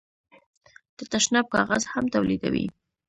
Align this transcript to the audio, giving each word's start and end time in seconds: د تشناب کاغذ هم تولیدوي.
د 0.97 0.99
تشناب 1.11 1.45
کاغذ 1.55 1.83
هم 1.93 2.05
تولیدوي. 2.13 2.65